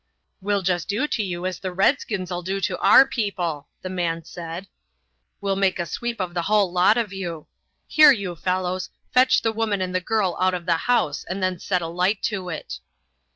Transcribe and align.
"We'll 0.41 0.63
just 0.63 0.87
do 0.87 1.05
to 1.07 1.21
you 1.23 1.45
as 1.45 1.59
the 1.59 1.71
redskins'll 1.71 2.41
do 2.41 2.59
to 2.59 2.75
our 2.79 3.05
people," 3.05 3.67
the 3.83 3.89
man 3.91 4.23
said. 4.25 4.65
"We'll 5.39 5.55
make 5.55 5.77
a 5.77 5.85
sweep 5.85 6.19
of 6.19 6.33
the 6.33 6.41
hull 6.41 6.71
lot 6.71 6.97
of 6.97 7.13
you. 7.13 7.45
Here, 7.85 8.11
you 8.11 8.35
fellows, 8.35 8.89
fetch 9.13 9.43
the 9.43 9.51
woman 9.51 9.79
and 9.79 9.93
girl 10.03 10.35
out 10.39 10.55
of 10.55 10.65
the 10.65 10.77
house 10.89 11.23
and 11.25 11.43
then 11.43 11.59
set 11.59 11.83
a 11.83 11.87
light 11.87 12.23
to 12.33 12.49
it." 12.49 12.79